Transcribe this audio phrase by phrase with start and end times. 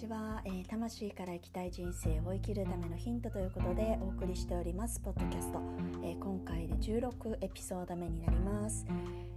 [0.00, 4.98] ちは、えー、魂から生きたい人生を生きるためのヒントということでお送りしております。
[5.00, 5.60] ポッドキャスト、
[6.02, 8.86] えー、今回で16エピソード目になります、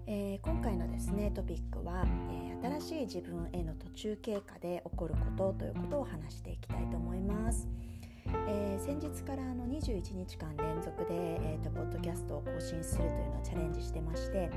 [0.08, 7.68] えー、今回のですねトピックは、え新しい自分への途中経過で起こることということを話していきたいと思います。
[8.48, 14.50] えー、先日からあの21日間連続で、えーと、とポッドキャストを更新するというのをチャレンジしてまして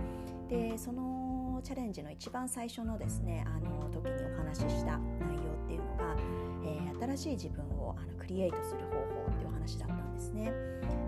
[0.49, 6.17] でそのチャレンジの一番最初のですねあの時にお話しした内容っていうのが、
[6.65, 10.53] えー、新しい自分をあのクリエイトする方法っていう話だったんですね。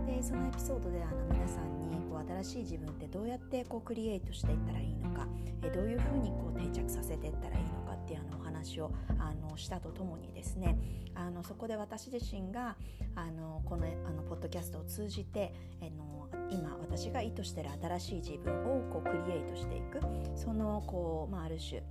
[0.07, 5.27] でそのエピソードであの皆さんにこう新しい自分ってどうやってこうクリエイトしていったらいいのか、
[5.63, 10.77] えー、どういうふうにこう定着させていったらいいのかっていうあのお話をあのしたとともにですね
[11.15, 12.77] あのそこで私自身が
[13.15, 16.08] あのこのあのポッドキャストを通じて、えの
[16.51, 20.01] 今私が意図してる新しい自分をこうクリエイトしていく。
[20.35, 21.83] そのこう、まあ、ある種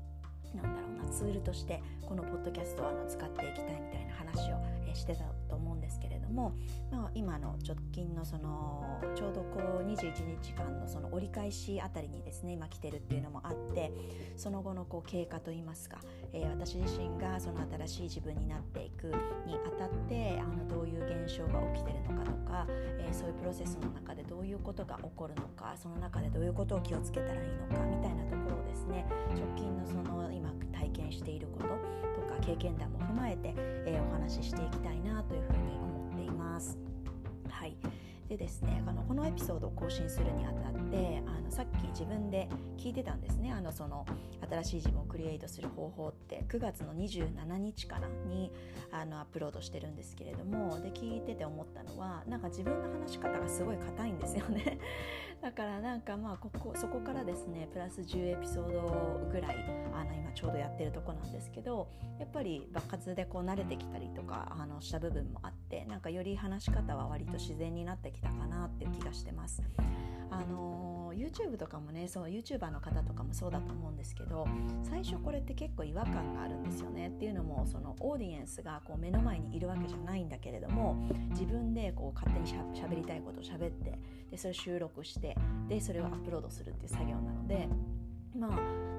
[0.55, 4.57] なんだろうなツールとしてこのポッドキャストをあの使っていきたいみたいな話を、
[4.97, 6.53] してたと思うんですけれども、
[6.91, 13.91] まあ、今の直近のそのちょうどこう21日間のその折り返しあたりにですね今来てるっていうのもあって
[14.35, 15.99] その後のこう経過といいますか、
[16.33, 19.07] えー、私自身がその新しい自分になっていく
[19.45, 29.05] にあたってあのどういう現象が起きてるのかとか、えー、そういうプロセスの中でどういうことが起こるのかその中でどういうことを気をつけたらいいのかみたいなところをですね
[32.47, 33.53] 経験談も踏まえて、
[33.85, 36.77] えー、お話ししていきたいなというふうに思っています。
[37.49, 37.75] はい
[38.29, 43.51] でですねあのこのエピソードを更新するにあたってあのさっき自分で聞いてたんですね。
[43.51, 44.05] あのその
[44.49, 48.51] 新しい自分をクリエイトする方法って9月の27日からに
[48.91, 54.79] あのアップロードしてるんですけれどもで聞いてて思ったのはなんか自分の話し方がすごい硬いんですよね。
[55.41, 59.55] だからなんかまあここそこからですねプラス10エピソードぐらい
[59.93, 61.87] あの今ちょうどやってるとこなんですけど
[62.19, 69.61] やっぱり爆発でこう慣れてきたりとかあのした部分もあってなんかより話し方は割と自然になってきたかなっていう気がしてます。
[70.29, 74.47] あの YouTube とかもねそう YouTuber の方とかもそうだと思うんですけど
[74.83, 80.95] 最初これって結構違和感があるんですよねっていうのもそのオーディエンスがこう目の前にいるわけじゃないんだけれども
[81.31, 83.97] 自分でこう勝手にしゃべりたいことをしゃべって
[84.29, 85.35] でそれ収録して
[85.67, 87.67] でそれをアップロードするっていう作業なので
[88.37, 88.51] まあ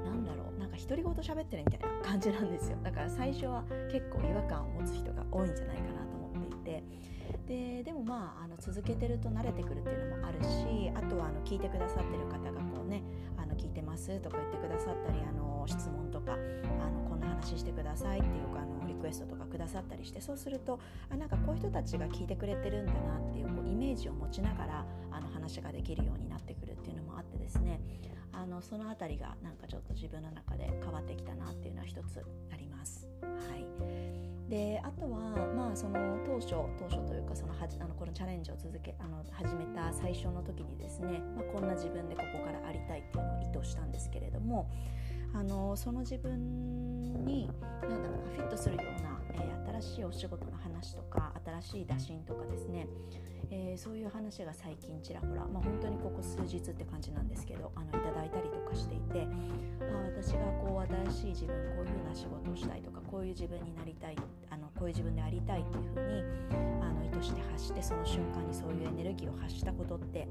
[0.09, 3.63] なんだろうなんか独り言喋ってるみたいな感じなんですよだから最初は
[3.93, 6.83] 結構違和感を持つ人が多いんじゃないかなと思っていて
[7.49, 13.03] ででもまああの続けてると慣れてくるっていうのもあるしあとはあの聞いてくださってる方がこうね
[13.39, 16.37] あの聞いてますとか言ってくださったりあの質問とかあ
[16.91, 20.79] のこんな話してくださいっていうかあのリクエストとかくださったりしてそうすると
[21.09, 27.81] あなんかこういう人たちが聞いてくれてるんだなっていうこうイメージを持ちながらあの話ができるようになってくるっていうのもあってですね
[28.33, 33.09] あのその辺りがなんかちょっと自分の中で変わってきたなっていうのは一つあります。
[33.23, 35.48] はいであとは
[35.79, 44.69] その当初当初というかそのはじあのこのチャレンジを続けあの始めた最初の時にですね、まあ、こんな自分でここからありたいっていうのを意図したんですけれども
[45.33, 47.49] あのその自分に
[47.83, 52.89] 何だろうなフィットするような、えー、新しいお仕事の話とか新しい打診とかですね
[53.51, 59.25] えー、そういう話が最近ちらほら、まあ、本当にここ数日って感じなんですけどあのいただいたりとかしていて、
[59.81, 64.27] まあ、私がこう新しい自分こういうふうな仕事をしたいとかこういう自分になりたいあの
[64.79, 66.23] こういう自分でありたいっていうふうに
[66.81, 70.29] あの意図して発してその瞬間にそういうエネルギーを発したことって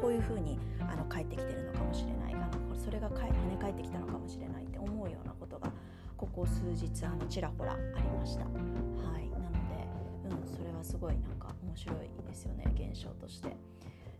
[0.00, 5.70] こういうふうにあの返ってきてるのかもしれないかなそれが跳ね返ってきたのかもしれないって思うようなことが
[6.16, 8.44] ここ数日あのちらほらありました。
[8.44, 8.50] は
[9.20, 11.96] いなので、うん、それはすごいなんか面白い
[12.26, 13.56] ですよね現象として。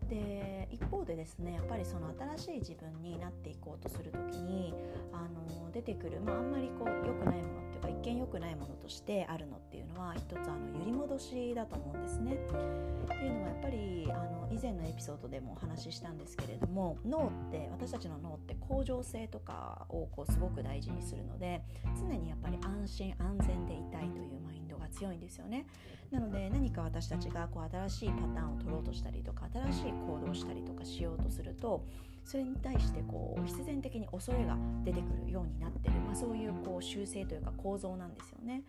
[0.09, 4.73] で一方でですねやっぱりその新しい自分になっていこうとする時に
[5.13, 12.33] あの出てくる、まあ、あんまりこう良くないものっていうか一見良くないものとしてあるのっていうのは一つあの揺り戻しだと思うんですね。
[12.33, 21.61] っていうのはやっぱりあの以前のエピソードでもお話ししたんですけれども脳って私たちの脳って恒常性とかをこうすごく大事にするので
[21.97, 25.67] 常にやっぱり安心安全でいたいというマインドが強いんですよね。
[26.11, 26.49] なので
[26.99, 31.85] 私たちがこう新しいパターンを取ろうとしたりとか新しい行動をしたりとかしようとすると
[32.25, 38.63] それに対してこう必然的に恐れが出てくるようになってる、まあ、そういうこう習性というか構造なんですよね。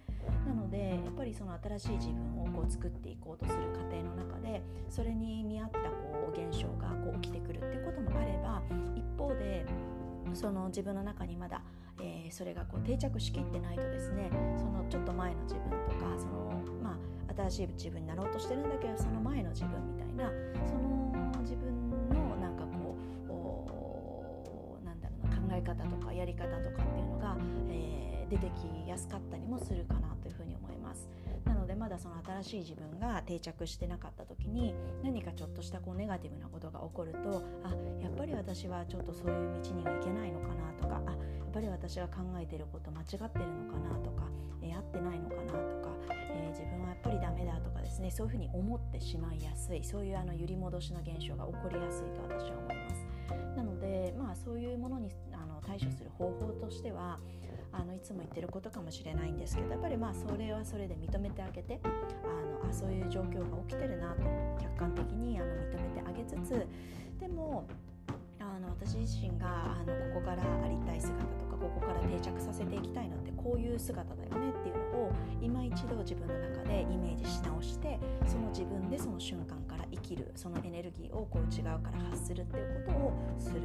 [0.46, 8.62] なのでやっぱりその新しい自分をこう作っていこうとする過程の中でそれに見合ったこう現象がこう起きてくるっていうこともあれば
[8.94, 9.66] 一方で
[10.34, 11.62] その自分の中にまだ、
[12.00, 16.98] えー、それがこう定着しきってないとですねそのちょっと前の自分とかその、ま
[17.28, 20.30] あ、新しい自分になろうとしてるんだけどその前の自分みたいな
[20.66, 22.96] その自分のなんかこ
[24.82, 27.36] うなんだろうな考え方とかやり方とかっていうのが、
[27.70, 28.50] えー、出て
[28.84, 30.39] きやすかったりもするかなというふうに。
[31.90, 44.22] だその新しい自分が定着してなかった時に何かちょっとしたこうネガティブなことが起こるとあやっぱり私はちょっとそういう道にはいけないのかなとかあやっぱり私が考えてること間違ってるのかなとか、
[44.62, 53.06] えー、合ってないのかなとか、えー、自分はやっぱりダメだとかですねそういうふうに思ってしまいやすいそういうあの揺り戻しの現象が起こりやすいと私は思います。
[53.56, 57.18] なのでまあそういうものにあの対処する方法としては
[57.72, 61.88] あのいつも言ってることかもしれないんですけどやっぱりまあそれはそれで認めてあげてあ
[62.64, 64.22] のあそういう状況が起きてるなと
[64.60, 66.66] 客観的にあの認めてあげつつ
[67.20, 67.66] でも
[68.40, 75.12] あの私自身があのここからありたい姿とかここから定着させていきたいのってこういう姿だよねっていうのを
[75.42, 83.60] 今一度自分の中でイメージし直してその自分でその瞬間から生きるそのエネルギーをこう内側から発するっていうことをする、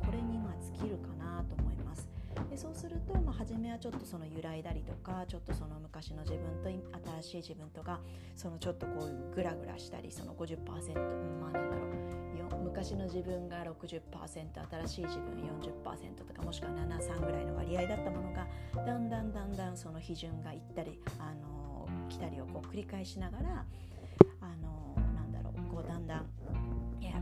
[0.00, 2.08] これにまあ尽きるかなと思います。
[2.50, 6.68] でそうすると、まあ、初めはちょっとその揺らいだりとかちょっとその昔の自分と
[7.20, 8.00] 新しい自分とか
[8.36, 10.58] そのちょっとこうグラグラしたりその50%、
[11.40, 11.88] まあなんだろう
[12.78, 14.00] 昔の自分が60%
[14.86, 15.34] 新しい自分
[15.84, 18.46] 40%とかもしくは73ぐらいの割合だったものが
[18.86, 23.64] だんだんだんだんその比準がいったり、あの来たりをこう繰り返しながら、
[24.40, 26.26] あのなんだろうこうだんだん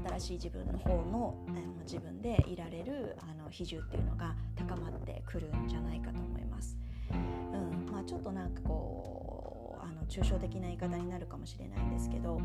[0.08, 6.76] 新しい自分の方の、え自分でいられるあの比重っていうのが高まってくるんじゃないかと思います。
[7.12, 12.40] うんまあ、ちょっとなんかこうあの抽象的な言い方になるかもしれないんですけど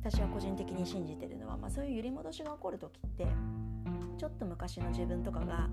[0.00, 3.26] 私は個人的に信じてるのは、まあ、そういう揺り戻しが起こる時って
[4.18, 5.68] ちょっと昔の自分とかが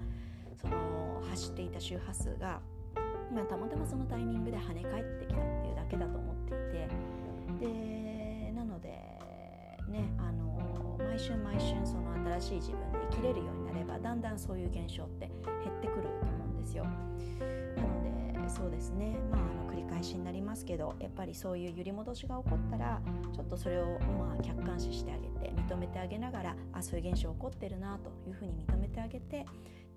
[0.61, 2.61] その走っていた周波数が、
[3.33, 8.89] まあ、たまたまそのタイミングで跳ね返ってきたっていうだけだと思っていてでなので
[9.89, 10.31] ねあ
[11.13, 15.29] 毎週毎週その新しい自分で生きれるようになればだんだんそういう現象って
[15.63, 16.85] 減ってくると思うんですよ。
[16.85, 22.99] なのでそうですねまああの繰り返しになりますけどやっぱりそういう揺り戻しが起こったら
[23.31, 29.45] ちょっとそれをまあ客観視してあげて認めてあげながらあそういう現象起こってるなというふうに認めてあげて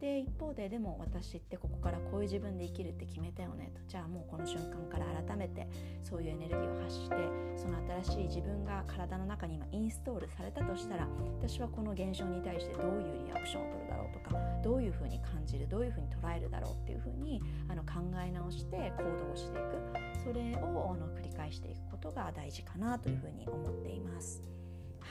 [0.01, 5.67] で一方ででも私ってここからこういう自分で生きるって決めたよねとじゃあもうこの瞬間から改めて
[6.03, 7.17] そういうエネルギーを発して
[7.57, 11.09] その新しい自分が体の中に今インストールされたとしたら
[11.41, 24.56] 私はこの現象に対してどういうリアクションを取るだろうとかどういうふうに感じるどういうふうに捉えるだろうっていうふうにあの考え直して行動していくそれをあの繰り返していくことが大事かなというふうに思っています。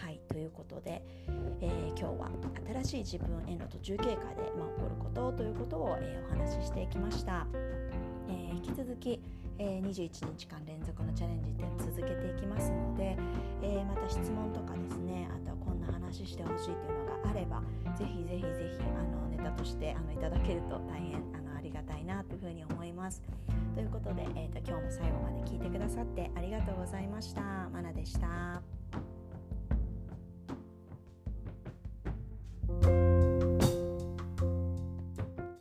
[0.02, 1.02] はいということで、
[1.62, 2.30] えー、今日は
[2.84, 4.16] 新しい自分への途中経過で、
[4.58, 7.48] まあ、起こることということを、えー、お話ししていきました、
[8.28, 9.22] えー、引き続き、
[9.58, 13.18] え21日間連続のチャレンジって続けていきますので、
[13.62, 17.62] えまた質問とかですねあとはこんな話してほしいというのがあれば
[17.98, 23.22] ぜひぜひぜひあのネタとしてあのいただけると大変あのありがたいなというふうに思います
[23.76, 27.42] ということで、えーと今日も最後まで聞いてくださってありがとうございました。
[27.72, 29.15] まなでした。
[32.82, 33.15] Bye.